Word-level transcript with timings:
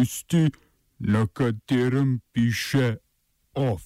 tisti, 0.00 0.50
na 0.98 1.26
katerem 1.26 2.20
piše 2.32 2.96
OF. 3.54 3.82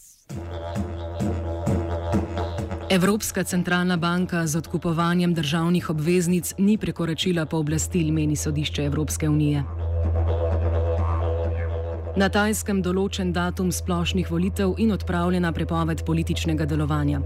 Evropska 2.90 3.44
centralna 3.44 3.96
banka 3.96 4.46
z 4.46 4.56
odkupovanjem 4.56 5.34
državnih 5.34 5.90
obveznic 5.90 6.54
ni 6.58 6.78
prekoračila 6.78 7.46
pooblastil, 7.46 8.12
meni 8.12 8.36
sodišče 8.36 8.84
Evropske 8.84 9.28
unije. 9.28 9.64
Na 12.16 12.28
tajskem 12.28 12.82
določen 12.82 13.32
datum 13.32 13.72
splošnih 13.72 14.30
volitev 14.30 14.76
in 14.78 14.92
odpravljena 14.94 15.50
prepoved 15.52 16.04
političnega 16.06 16.64
delovanja. 16.64 17.20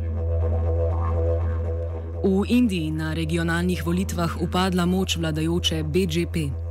V 2.25 2.47
Indiji 2.49 2.91
na 2.91 3.13
regionalnih 3.13 3.85
volitvah 3.87 4.41
upadla 4.41 4.87
moč 4.87 5.17
vladajoče 5.17 5.83
BJP. 5.83 6.68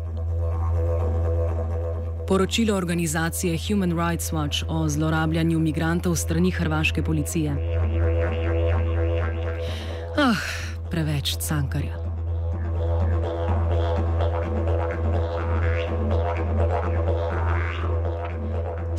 Poročilo 2.27 2.75
organizacije 2.75 3.57
Human 3.67 3.91
Rights 3.91 4.31
Watch 4.31 4.63
o 4.67 4.89
zlorabljanju 4.89 5.59
migrantov 5.59 6.15
strani 6.15 6.51
hrvaške 6.51 7.03
policije. 7.03 7.55
Ah, 10.17 10.35
preveč 10.91 11.37
cankarja. 11.37 12.06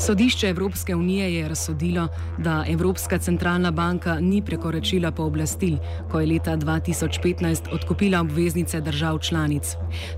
Sodišče 0.00 0.48
Evropske 0.48 0.94
unije 0.94 1.34
je 1.34 1.48
razsodilo, 1.48 2.08
da 2.38 2.64
Evropska 2.68 3.18
centralna 3.18 3.70
banka 3.70 4.20
ni 4.20 4.42
prekoračila 4.42 5.10
pooblastil, 5.10 5.78
ko 6.10 6.20
je 6.20 6.26
leta 6.26 6.56
2015 6.56 7.72
odkupila 7.72 8.20
obveznice 8.20 8.80
držav 8.80 9.18
članic. 9.18 9.74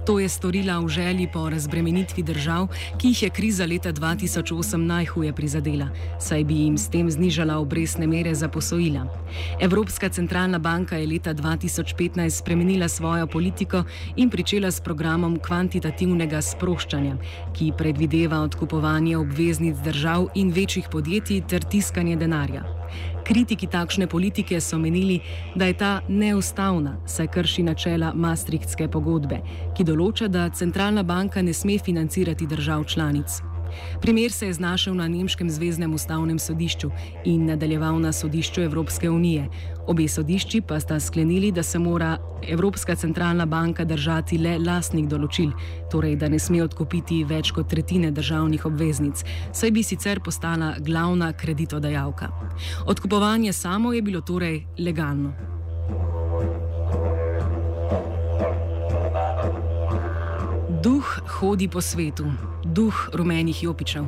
To 0.07 0.19
je 0.21 0.29
storila 0.29 0.79
v 0.79 0.89
želji 0.89 1.29
po 1.33 1.51
razbremenitvi 1.51 2.23
držav, 2.23 2.67
ki 2.99 3.09
jih 3.09 3.23
je 3.23 3.31
kriza 3.31 3.67
leta 3.67 3.93
2008 3.93 4.77
najhuje 4.77 5.33
prizadela, 5.33 5.89
saj 6.19 6.45
bi 6.45 6.55
jim 6.55 6.79
s 6.79 6.91
tem 6.91 7.11
znižala 7.11 7.57
obrestne 7.59 8.07
mere 8.07 8.35
za 8.35 8.49
posojila. 8.49 9.07
Evropska 9.61 10.09
centralna 10.09 10.59
banka 10.59 10.97
je 10.97 11.07
leta 11.07 11.35
2015 11.35 12.31
spremenila 12.31 12.89
svojo 12.89 13.27
politiko 13.27 13.85
in 14.17 14.31
pričela 14.31 14.71
s 14.71 14.81
programom 14.81 15.39
kvantitativnega 15.39 16.43
sproščanja, 16.43 17.17
ki 17.53 17.73
predvideva 17.79 18.41
odkupovanje 18.41 19.17
obveznic 19.17 19.70
držav 19.85 20.29
in 20.35 20.51
večjih 20.51 20.89
podjetij 20.93 21.43
ter 21.49 21.65
tiskanje 21.65 22.17
denarja. 22.17 22.65
Kritiki 23.25 23.67
takšne 23.67 24.07
politike 24.07 24.61
so 24.61 24.79
menili, 24.79 25.21
da 25.55 25.65
je 25.65 25.77
ta 25.77 26.01
neustavna, 26.09 26.97
saj 27.07 27.27
krši 27.27 27.63
načela 27.63 28.13
Maastrichtske 28.15 28.89
pogodbe, 28.89 29.41
ki 29.77 29.85
določa, 29.85 30.29
da 30.29 30.49
centralna 30.51 31.03
banka 31.03 31.43
ne 31.43 31.53
sme 31.53 31.79
financirati 31.79 32.47
držav 32.47 32.85
članic. 32.85 33.50
Primer 34.01 34.33
se 34.33 34.47
je 34.47 34.53
znašel 34.53 34.95
na 34.95 35.09
Nemškem 35.09 35.51
zvezdnem 35.51 35.95
ustavnem 35.95 36.39
sodišču 36.39 36.91
in 37.25 37.47
nadaljeval 37.47 38.01
na 38.01 38.13
sodišču 38.13 38.63
Evropske 38.63 39.11
unije. 39.11 39.49
Obe 39.87 40.09
sodišči 40.09 40.61
pa 40.61 40.81
sta 40.81 41.01
sklenili, 41.01 41.53
da 41.53 41.63
se 41.63 41.79
mora 41.79 42.19
Evropska 42.49 42.95
centralna 42.97 43.47
banka 43.47 43.85
držati 43.85 44.39
le 44.39 44.59
lastnih 44.59 45.09
določil, 45.09 45.53
torej 45.91 46.17
da 46.17 46.29
ne 46.29 46.39
sme 46.39 46.63
odkupiti 46.63 47.25
več 47.25 47.51
kot 47.53 47.69
tretjine 47.69 48.11
državnih 48.11 48.67
obveznic, 48.67 49.25
saj 49.53 49.71
bi 49.71 49.83
sicer 49.83 50.21
postala 50.25 50.75
glavna 50.79 51.33
kreditodajalka. 51.33 52.31
Odkupovanje 52.87 53.53
samo 53.53 53.93
je 53.93 54.03
bilo 54.03 54.21
torej 54.21 54.65
legalno. 54.79 55.35
Duh 60.81 61.09
hodi 61.29 61.69
po 61.69 61.81
svetu, 61.81 62.25
duh 62.65 63.09
rumenih 63.13 63.63
jopičev. 63.63 64.05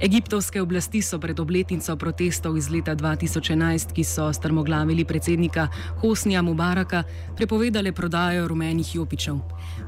Egiptovske 0.00 0.62
oblasti 0.62 1.02
so 1.02 1.18
pred 1.18 1.40
obletnico 1.40 1.96
protestov 1.96 2.56
iz 2.56 2.70
leta 2.70 2.94
2011, 2.94 3.92
ki 3.92 4.04
so 4.04 4.32
strmoglavili 4.32 5.04
predsednika 5.04 5.68
Hosnija 6.00 6.42
Mubaraka, 6.42 7.02
prepovedale 7.36 7.92
prodajo 7.92 8.48
rumenih 8.48 8.94
jopičev. 8.94 9.36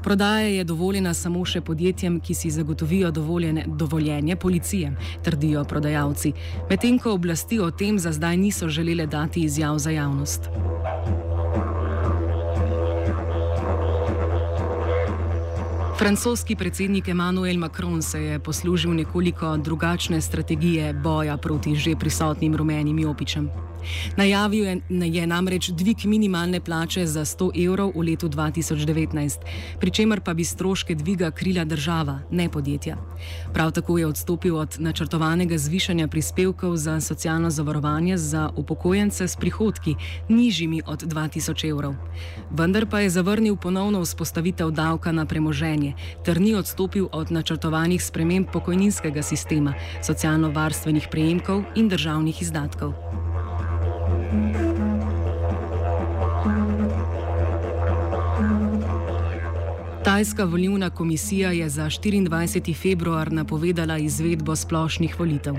Prodaja 0.03 0.47
je 0.47 0.63
dovoljena 0.63 1.13
samo 1.13 1.45
še 1.45 1.61
podjetjem, 1.61 2.19
ki 2.19 2.33
si 2.33 2.51
zagotovijo 2.51 3.11
dovoljenje 3.11 4.35
policije, 4.35 4.93
trdijo 5.23 5.63
prodajalci, 5.63 6.33
medtem 6.69 6.99
ko 6.99 7.13
oblasti 7.13 7.59
o 7.59 7.71
tem 7.71 7.99
za 7.99 8.11
zdaj 8.11 8.37
niso 8.37 8.69
želele 8.69 9.05
dati 9.05 9.41
izjav 9.41 9.79
za 9.79 9.89
javnost. 9.91 10.49
Francoski 15.99 16.55
predsednik 16.55 17.07
Emmanuel 17.07 17.57
Macron 17.57 18.01
se 18.01 18.21
je 18.23 18.39
poslužil 18.39 18.93
nekoliko 18.93 19.57
drugačne 19.57 20.21
strategije 20.21 20.93
boja 20.93 21.37
proti 21.37 21.75
že 21.75 21.95
prisotnim 21.95 22.55
rumenim 22.55 22.99
jopičem. 22.99 23.49
Najavil 24.17 24.65
je, 24.65 24.81
je 24.89 25.27
namreč 25.27 25.69
dvig 25.69 26.05
minimalne 26.05 26.59
plače 26.59 27.07
za 27.07 27.25
100 27.25 27.51
evrov 27.65 27.91
v 27.95 28.11
letu 28.11 28.29
2019, 28.29 29.39
pri 29.79 29.91
čemer 29.91 30.21
pa 30.21 30.33
bi 30.33 30.43
stroške 30.43 30.95
dviga 30.95 31.31
krila 31.31 31.65
država, 31.65 32.19
ne 32.31 32.49
podjetja. 32.49 32.97
Prav 33.53 33.71
tako 33.71 33.97
je 33.97 34.07
odstopil 34.07 34.57
od 34.57 34.75
načrtovanega 34.79 35.57
zvišanja 35.57 36.07
prispevkov 36.07 36.77
za 36.77 37.01
socialno 37.01 37.49
zavarovanje 37.49 38.17
za 38.17 38.49
upokojence 38.55 39.27
s 39.27 39.35
prihodki 39.35 39.95
nižjimi 40.29 40.81
od 40.85 41.03
2000 41.03 41.69
evrov. 41.69 41.95
Vendar 42.51 42.85
pa 42.89 42.99
je 42.99 43.09
zavrnil 43.09 43.55
ponovno 43.55 44.01
vzpostavitev 44.01 44.71
davka 44.71 45.11
na 45.11 45.25
premoženje 45.25 45.93
ter 46.25 46.41
ni 46.41 46.55
odstopil 46.55 47.07
od 47.11 47.31
načrtovanih 47.31 48.03
sprememb 48.03 48.47
pokojninskega 48.53 49.21
sistema, 49.21 49.73
socialno-varstvenih 50.01 51.07
prejemkov 51.11 51.63
in 51.75 51.89
državnih 51.89 52.41
izdatkov. 52.41 52.93
Tajska 60.03 60.43
volivna 60.43 60.89
komisija 60.89 61.51
je 61.51 61.69
za 61.69 61.85
24. 61.85 62.75
februar 62.75 63.31
napovedala 63.31 63.97
izvedbo 63.97 64.55
splošnih 64.55 65.19
volitev. 65.19 65.55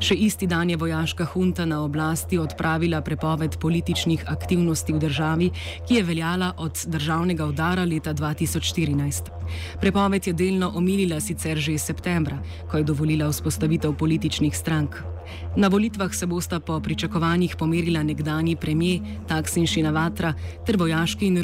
Še 0.00 0.14
isti 0.14 0.46
dan 0.46 0.70
je 0.70 0.76
vojaška 0.76 1.24
hunta 1.24 1.64
na 1.64 1.82
oblasti 1.84 2.38
odpravila 2.38 3.00
prepoved 3.00 3.58
političnih 3.60 4.24
aktivnosti 4.26 4.92
v 4.92 4.98
državi, 4.98 5.50
ki 5.88 5.94
je 5.94 6.02
veljala 6.02 6.52
od 6.56 6.84
državnega 6.86 7.46
udara 7.46 7.84
leta 7.84 8.14
2014. 8.14 9.32
Prepoved 9.80 10.26
je 10.26 10.32
delno 10.32 10.72
omilila 10.74 11.20
sicer 11.20 11.58
že 11.58 11.78
septembra, 11.78 12.38
ko 12.70 12.76
je 12.76 12.84
dovolila 12.84 13.28
vzpostavitev 13.28 13.96
političnih 13.98 14.56
strank. 14.56 15.13
Na 15.56 15.68
volitvah 15.68 16.14
se 16.14 16.26
bosta 16.26 16.60
po 16.60 16.80
pričakovanjih 16.80 17.56
pomerila 17.58 18.02
nekdani 18.02 18.56
premijer 18.56 19.00
Taksin 19.28 19.66
Šinavatra 19.66 20.34
ter 20.66 20.76
vojaški 20.76 21.26
in 21.26 21.42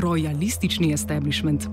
rojalistični 0.00 0.92
establishment. 0.92 1.68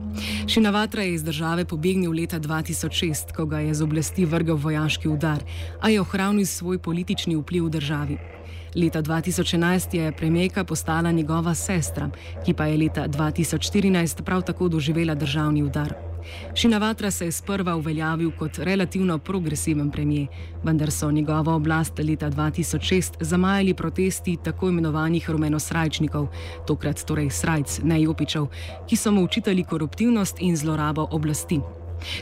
Šinavatra 0.48 1.04
je 1.04 1.14
iz 1.14 1.24
države 1.24 1.66
pobegnil 1.66 2.12
leta 2.12 2.40
2006, 2.40 3.36
ko 3.36 3.46
ga 3.46 3.60
je 3.60 3.74
z 3.74 3.82
oblasti 3.82 4.26
vrgel 4.26 4.56
vojaški 4.56 5.08
udar, 5.08 5.44
a 5.82 5.90
je 5.90 6.02
ohranil 6.02 6.46
svoj 6.46 6.80
politični 6.80 7.36
vpliv 7.36 7.66
v 7.66 7.70
državi. 7.70 8.18
Leta 8.76 9.02
2011 9.02 9.96
je 9.96 10.12
premijejka 10.12 10.64
postala 10.64 11.12
njegova 11.12 11.56
sestra, 11.56 12.10
ki 12.46 12.54
pa 12.54 12.66
je 12.66 12.78
leta 12.78 13.08
2014 13.08 14.24
prav 14.24 14.42
tako 14.42 14.68
doživela 14.68 15.16
državni 15.16 15.64
udar. 15.64 16.13
Šinavatra 16.56 17.12
se 17.12 17.26
je 17.26 17.32
sprva 17.32 17.76
uveljavil 17.76 18.32
kot 18.40 18.58
relativno 18.58 19.18
progresiven 19.20 19.92
premijer, 19.92 20.28
vendar 20.64 20.92
so 20.92 21.12
njegovo 21.12 21.56
oblast 21.56 22.00
leta 22.00 22.30
2006 22.30 23.12
zamajali 23.20 23.74
protesti 23.74 24.38
tako 24.44 24.70
imenovanih 24.70 25.30
rumenosrajčnikov, 25.30 26.28
tokrat 26.68 27.04
torej 27.06 27.30
srajc, 27.30 27.80
ne 27.84 28.02
jopičev, 28.02 28.48
ki 28.90 28.96
so 28.96 29.12
mu 29.12 29.24
učitali 29.24 29.64
koruptivnost 29.64 30.38
in 30.40 30.58
zlorabo 30.58 31.08
oblasti. 31.12 31.60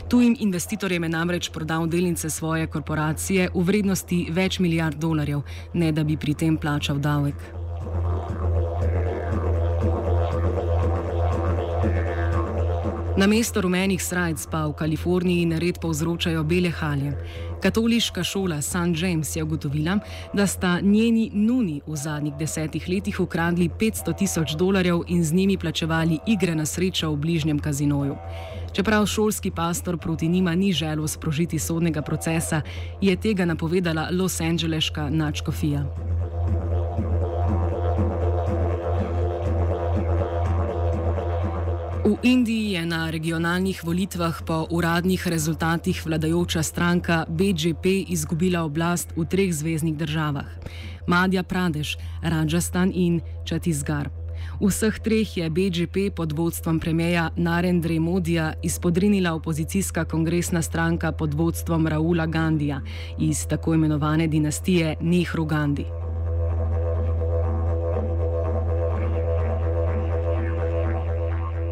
Tujim 0.08 0.36
investitorjem 0.40 1.02
je 1.02 1.08
namreč 1.08 1.50
prodal 1.50 1.86
delnice 1.86 2.30
svoje 2.30 2.66
korporacije 2.66 3.48
v 3.54 3.64
vrednosti 3.64 4.26
več 4.30 4.58
milijard 4.58 4.98
dolarjev, 4.98 5.42
ne 5.74 5.92
da 5.92 6.04
bi 6.04 6.16
pri 6.16 6.34
tem 6.34 6.56
plačal 6.56 6.98
davek. 6.98 7.34
Na 13.12 13.26
mesto 13.26 13.60
rumenih 13.60 14.00
srajc 14.00 14.40
pa 14.48 14.64
v 14.64 14.72
Kaliforniji 14.72 15.44
nared 15.44 15.76
povzročajo 15.76 16.40
bele 16.48 16.70
halje. 16.72 17.12
Katoliška 17.60 18.24
šola 18.24 18.62
St. 18.64 18.96
James 18.96 19.36
je 19.36 19.42
ugotovila, 19.42 19.98
da 20.32 20.46
sta 20.46 20.80
njeni 20.80 21.30
nuni 21.34 21.82
v 21.86 21.96
zadnjih 21.96 22.34
desetih 22.40 22.88
letih 22.88 23.20
ukradli 23.20 23.68
500 23.68 24.16
tisoč 24.16 24.56
dolarjev 24.56 25.04
in 25.08 25.24
z 25.24 25.32
njimi 25.32 25.58
plačevali 25.58 26.18
igre 26.26 26.54
na 26.54 26.64
srečo 26.66 27.12
v 27.12 27.16
bližnjem 27.16 27.58
kazinoju. 27.58 28.16
Čeprav 28.72 29.06
šolski 29.06 29.50
pastor 29.50 29.98
proti 29.98 30.28
njima 30.28 30.54
ni 30.54 30.72
želel 30.72 31.06
sprožiti 31.06 31.58
sodnega 31.58 32.02
procesa, 32.02 32.62
je 33.00 33.16
tega 33.16 33.44
napovedala 33.44 34.08
Los 34.10 34.40
Angeleška 34.40 35.10
načkofija. 35.10 35.84
V 42.02 42.18
Indiji 42.22 42.74
je 42.74 42.82
na 42.86 43.10
regionalnih 43.10 43.78
volitvah 43.84 44.42
po 44.42 44.66
uradnih 44.70 45.22
rezultatih 45.28 46.02
vladajoča 46.06 46.62
stranka 46.62 47.24
BJP 47.30 48.10
izgubila 48.10 48.66
oblast 48.66 49.14
v 49.14 49.22
treh 49.22 49.54
zvezdnih 49.54 49.94
državah: 49.94 50.50
Madja 51.06 51.46
Pradeš, 51.46 51.94
Rajasthan 52.22 52.90
in 52.90 53.22
Čatisgar. 53.46 54.10
V 54.58 54.66
vseh 54.66 54.98
treh 54.98 55.36
je 55.36 55.46
BJP 55.46 56.10
pod 56.10 56.34
vodstvom 56.34 56.82
premijeja 56.82 57.30
Narendra 57.36 58.00
Modija 58.00 58.52
izpodrinila 58.62 59.38
opozicijska 59.38 60.04
kongresna 60.04 60.62
stranka 60.62 61.12
pod 61.12 61.34
vodstvom 61.34 61.86
Raula 61.86 62.26
Gandija 62.26 62.82
iz 63.18 63.46
tako 63.46 63.74
imenovane 63.74 64.26
dinastije 64.26 64.96
Nehru 65.00 65.44
Gandhi. 65.44 65.86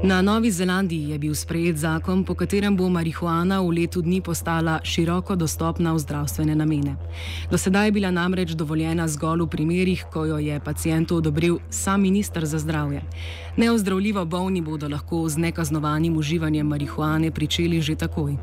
Na 0.02 0.23
Novi 0.23 0.50
Zelandiji 0.50 1.11
je 1.11 1.19
bil 1.19 1.35
sprejet 1.35 1.76
zakon, 1.76 2.25
po 2.25 2.32
katerem 2.35 2.76
bo 2.76 2.88
marihuana 2.88 3.61
v 3.61 3.69
letu 3.69 4.00
dni 4.00 4.23
postala 4.25 4.79
široko 4.81 5.37
dostopna 5.37 5.93
v 5.93 5.99
zdravstvene 6.00 6.55
namene. 6.56 6.97
Do 7.50 7.58
sedaj 7.61 7.87
je 7.87 7.93
bila 7.93 8.11
namreč 8.11 8.56
dovoljena 8.56 9.05
zgolj 9.08 9.44
v 9.44 9.49
primerih, 9.52 10.05
ko 10.12 10.25
jo 10.25 10.38
je 10.41 10.56
pacijentu 10.61 11.17
odobril 11.20 11.58
sam 11.70 12.00
ministr 12.00 12.47
za 12.49 12.58
zdravje. 12.58 13.02
Neozdravljivo 13.56 14.25
bolni 14.25 14.61
bodo 14.61 14.88
lahko 14.88 15.29
z 15.29 15.37
nekaznovanim 15.37 16.17
uživanjem 16.17 16.67
marihuane 16.67 17.31
pričeli 17.31 17.81
že 17.81 17.94
takoj. 17.94 18.37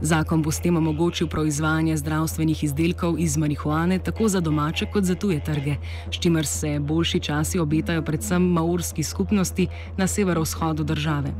Zakon 0.00 0.42
bo 0.42 0.50
s 0.50 0.58
tem 0.58 0.76
omogočil 0.76 1.28
proizvajanje 1.28 1.96
zdravstvenih 1.96 2.64
izdelkov 2.64 3.18
iz 3.18 3.36
marihuane 3.36 3.98
tako 3.98 4.28
za 4.28 4.40
domače 4.40 4.86
kot 4.90 5.04
za 5.04 5.14
tuje 5.14 5.38
trge, 5.44 5.76
s 6.10 6.18
čimer 6.18 6.46
se 6.46 6.80
boljši 6.80 7.20
časi 7.20 7.58
obetajo 7.58 8.02
predvsem 8.02 8.42
maurski 8.42 9.02
skupnosti 9.02 9.68
na 9.96 10.06
severovzhodu 10.06 10.82
države 10.82 11.03
države, 11.04 11.32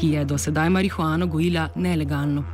ki 0.00 0.08
je 0.08 0.24
do 0.24 0.38
sedaj 0.38 0.70
marihuano 0.70 1.26
gojila 1.26 1.68
nelegalno. 1.76 2.44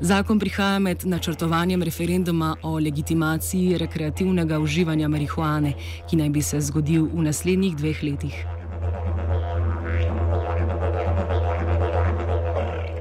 Zakon 0.00 0.38
prihaja 0.38 0.78
med 0.78 1.04
načrtovanjem 1.04 1.82
referenduma 1.82 2.56
o 2.62 2.78
legitimaciji 2.78 3.78
rekreativnega 3.78 4.58
uživanja 4.58 5.08
marihuane, 5.08 5.72
ki 6.10 6.16
naj 6.16 6.30
bi 6.30 6.42
se 6.42 6.60
zgodil 6.60 7.06
v 7.12 7.22
naslednjih 7.22 7.76
dveh 7.76 8.02
letih. 8.02 8.59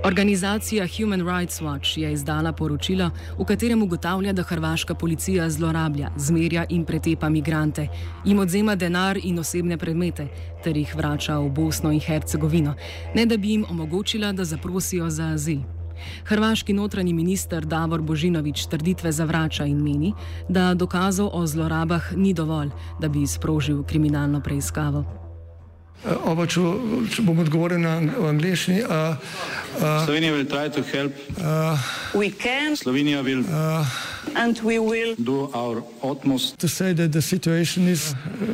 Organizacija 0.09 0.87
Human 0.97 1.21
Rights 1.21 1.61
Watch 1.61 1.97
je 1.97 2.13
izdala 2.13 2.51
poročilo, 2.51 3.11
v 3.37 3.45
katerem 3.45 3.83
ugotavlja, 3.83 4.33
da 4.33 4.43
hrvaška 4.43 4.95
policija 4.95 5.49
zlorablja, 5.49 6.09
zmerja 6.17 6.63
in 6.69 6.85
pretepa 6.85 7.29
migrante, 7.29 7.87
jim 8.25 8.39
odzema 8.39 8.75
denar 8.75 9.19
in 9.23 9.39
osebne 9.39 9.77
predmete 9.77 10.27
ter 10.63 10.77
jih 10.77 10.95
vrača 10.95 11.37
v 11.39 11.49
Bosno 11.49 11.91
in 11.91 12.01
Hercegovino, 12.01 12.73
ne 13.15 13.25
da 13.25 13.37
bi 13.37 13.51
jim 13.51 13.65
omogočila, 13.69 14.31
da 14.31 14.45
zaprosijo 14.45 15.09
za 15.09 15.29
azil. 15.33 15.61
Hrvaški 16.25 16.73
notranji 16.73 17.13
minister 17.13 17.65
Davor 17.65 18.01
Božinovič 18.01 18.65
trditve 18.65 19.11
zavrača 19.11 19.65
in 19.65 19.77
meni, 19.83 20.13
da 20.49 20.73
dokazov 20.73 21.29
o 21.33 21.45
zlorabah 21.47 22.13
ni 22.17 22.33
dovolj, 22.33 22.69
da 22.99 23.09
bi 23.09 23.27
sprožil 23.27 23.83
kriminalno 23.83 24.41
preiskavo. 24.41 25.18
Uh, 25.99 26.31
Oba, 26.31 26.45
če, 26.47 26.61
če 27.11 27.23
bom 27.27 27.39
odgovoril 27.43 27.81
na 27.83 27.97
angliški. 27.99 28.77
Uh, 28.87 29.19
uh, 29.83 30.05
Slovenija 30.05 30.31
bo 30.31 30.43
poskušala 30.47 31.09
pomagati. 32.07 32.75
Slovenija 32.79 33.23
bo 33.23 33.29
naredila 33.29 33.83
naš 34.31 35.83
utmost, 36.01 36.55
da 36.55 36.67
bo 36.67 36.83
rekla, 36.87 37.07
da 37.07 37.19
je 37.19 37.21
situacija 37.21 37.83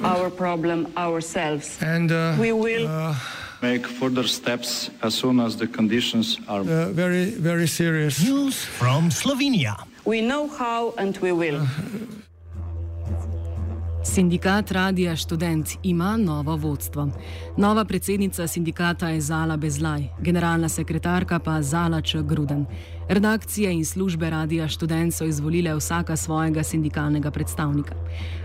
naš 0.02 0.32
problem, 0.38 0.88
naš 0.96 1.24
sebe. 1.30 1.62
In 1.86 2.10
bomo 2.10 2.66
naredili 2.66 2.90
nadaljnje 3.62 3.82
korake, 4.00 4.90
as 5.02 5.14
soon 5.14 5.40
as 5.40 5.56
the 5.58 5.68
conditions 5.68 6.38
are 6.48 6.62
uh, 6.62 6.90
very, 6.94 7.26
very 7.38 7.68
serious. 7.68 8.20
News 8.24 8.66
from 8.66 9.12
Slovenia. 9.12 9.76
We 10.06 10.22
know 10.22 10.48
how 10.48 10.94
and 10.98 11.18
we 11.22 11.32
will. 11.32 11.62
Uh, 11.62 12.26
Sindikat 14.06 14.72
Radija 14.72 15.16
Študent 15.16 15.70
ima 15.84 16.18
novo 16.18 16.56
vodstvo. 16.56 17.10
Nova 17.58 17.86
predsednica 17.86 18.48
sindikata 18.48 19.10
je 19.10 19.22
Zala 19.22 19.58
Bezlaj, 19.58 20.04
generalna 20.20 20.70
sekretarka 20.70 21.40
pa 21.40 21.62
Zala 21.62 22.02
Č. 22.02 22.22
Gruden. 22.24 22.66
Redakcije 23.10 23.74
in 23.74 23.86
službe 23.86 24.30
Radija 24.30 24.68
Študent 24.68 25.14
so 25.14 25.26
izvolile 25.26 25.76
vsaka 25.76 26.16
svojega 26.16 26.64
sindikalnega 26.64 27.32
predstavnika. 27.32 27.96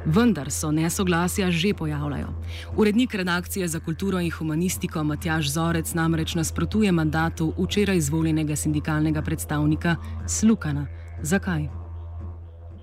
Vendar 0.05 0.51
so 0.51 0.71
nesoglasja 0.73 1.51
že 1.51 1.75
pojavljajo. 1.75 2.29
Urednik 2.77 3.15
redakcije 3.15 3.69
za 3.69 3.81
kulturo 3.81 4.21
in 4.21 4.31
humanistiko 4.31 5.05
Matjaš 5.05 5.51
Zorec 5.51 5.95
namreč 5.95 6.35
nasprotuje 6.35 6.93
mandatu 6.93 7.55
včeraj 7.59 7.97
izvoljenega 7.97 8.57
sindikalnega 8.57 9.23
predstavnika 9.23 9.97
Slukana. 10.27 10.87
Zakaj? 11.23 11.80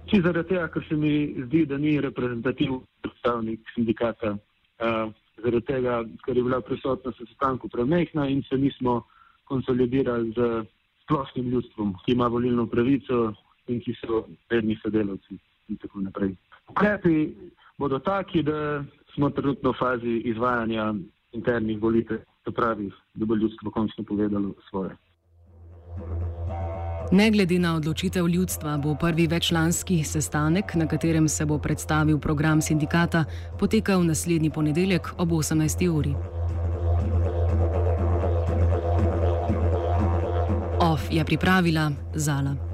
Če 0.07 0.21
zaradi 0.23 0.53
tega, 0.53 0.67
ker 0.71 0.83
se 0.87 0.95
mi 0.95 1.11
zdi, 1.47 1.65
da 1.67 1.77
ni 1.77 1.97
reprezentativni 1.99 2.79
predstavnik 3.03 3.71
sindikata, 3.75 4.37
uh, 4.37 5.09
zaradi 5.43 5.65
tega, 5.67 5.99
ker 6.23 6.37
je 6.37 6.43
bila 6.45 6.61
prisotnost 6.63 7.19
v 7.19 7.27
sestanku 7.27 7.67
premehna 7.69 8.27
in 8.31 8.43
se 8.47 8.57
nismo 8.57 9.01
konsolidirali 9.51 10.31
z 10.35 10.47
splošnim 11.03 11.49
ljudstvom, 11.51 11.93
ki 12.05 12.15
ima 12.15 12.27
volilno 12.27 12.67
pravico 12.67 13.33
in 13.67 13.81
ki 13.83 13.95
so 13.99 14.23
redni 14.49 14.77
sodelavci 14.81 15.39
in 15.67 15.77
tako 15.81 16.03
naprej. 16.07 16.35
Ukrepi 16.71 17.27
bodo 17.77 17.99
taki, 17.99 18.43
da 18.43 18.83
smo 19.13 19.29
trenutno 19.29 19.71
v 19.71 19.79
fazi 19.79 20.15
izvajanja 20.31 20.93
internih 21.31 21.81
volitev, 21.81 22.23
to 22.43 22.51
pravi, 22.51 22.91
da 23.13 23.25
bo 23.25 23.35
ljudstvo 23.35 23.71
končno 23.71 24.03
povedalo 24.03 24.53
svoje. 24.69 24.95
Ne 27.11 27.31
glede 27.31 27.59
na 27.59 27.75
odločitev 27.75 28.27
ljudstva, 28.27 28.77
bo 28.77 28.95
prvi 28.95 29.27
večlanski 29.27 30.03
sestanek, 30.03 30.75
na 30.75 30.87
katerem 30.87 31.27
se 31.27 31.45
bo 31.45 31.57
predstavil 31.57 32.19
program 32.19 32.61
sindikata, 32.61 33.25
potekal 33.59 34.03
naslednji 34.05 34.49
ponedeljek 34.49 35.07
ob 35.17 35.29
18. 35.29 35.89
uri. 35.89 36.15
OF 40.79 41.01
je 41.11 41.25
pripravila 41.25 41.91
Zala. 42.15 42.57